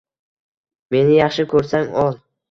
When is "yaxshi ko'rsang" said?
1.17-1.85